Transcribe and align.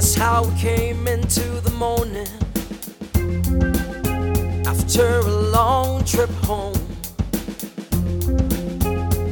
That's 0.00 0.14
how 0.14 0.44
we 0.44 0.56
came 0.56 1.08
into 1.08 1.60
the 1.60 1.72
morning 1.72 2.28
after 4.64 5.18
a 5.18 5.22
long 5.50 6.04
trip 6.04 6.30
home. 6.46 6.78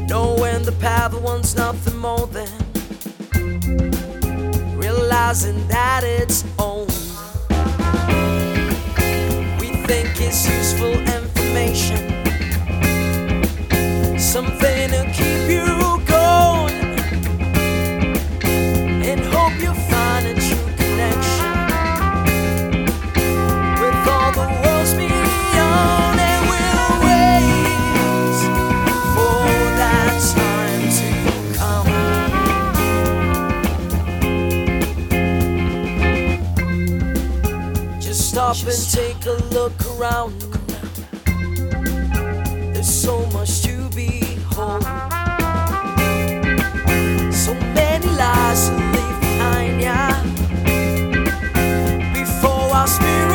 Knowing 0.09 0.65
the 0.65 0.75
path 0.81 1.15
wants 1.21 1.55
nothing 1.55 1.97
more 1.99 2.27
than 2.27 2.49
realizing 4.77 5.69
that 5.69 6.03
it's 6.03 6.43
own. 6.59 6.89
We 9.61 9.69
think 9.87 10.21
it's 10.21 10.49
useful 10.49 10.95
information, 11.15 12.09
something 14.19 14.91
to 14.91 15.05
keep 15.15 15.49
you 15.49 16.03
going 16.07 16.75
and 19.05 19.21
hope 19.27 19.63
you. 19.63 19.86
Stop 38.55 38.73
and 38.73 38.93
take 38.93 39.27
a 39.27 39.33
look 39.55 39.73
around. 39.99 40.41
There's 42.75 42.89
so 42.89 43.27
much 43.27 43.63
to 43.63 43.89
behold. 43.95 44.83
So 47.33 47.55
many 47.75 48.07
lies 48.07 48.69
to 48.69 48.75
leave 48.95 49.21
behind, 49.21 49.81
yeah. 49.81 50.23
Before 52.13 52.75
our 52.75 52.87
spirit 52.87 53.26